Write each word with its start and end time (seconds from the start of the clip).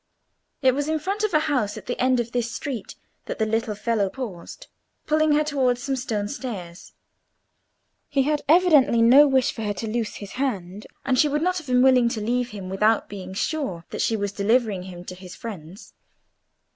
It 0.63 0.73
was 0.73 0.89
in 0.89 0.97
front 0.97 1.23
of 1.23 1.31
a 1.31 1.41
house 1.41 1.77
at 1.77 1.85
the 1.85 2.01
end 2.01 2.19
of 2.19 2.31
this 2.31 2.51
street 2.51 2.95
that 3.25 3.37
the 3.37 3.45
little 3.45 3.75
fellow 3.75 4.09
paused, 4.09 4.65
pulling 5.05 5.33
her 5.33 5.43
towards 5.43 5.83
some 5.83 5.95
stone 5.95 6.27
stairs. 6.27 6.93
He 8.09 8.23
had 8.23 8.41
evidently 8.49 9.03
no 9.03 9.27
wish 9.27 9.51
for 9.51 9.61
her 9.61 9.73
to 9.75 9.87
loose 9.87 10.15
his 10.15 10.31
hand, 10.31 10.87
and 11.05 11.19
she 11.19 11.27
would 11.29 11.43
not 11.43 11.59
have 11.59 11.67
been 11.67 11.83
willing 11.83 12.09
to 12.09 12.19
leave 12.19 12.49
him 12.49 12.67
without 12.67 13.09
being 13.09 13.35
sure 13.35 13.85
that 13.91 14.01
she 14.01 14.17
was 14.17 14.31
delivering 14.31 14.81
him 14.89 15.05
to 15.05 15.13
his 15.13 15.35
friends. 15.35 15.93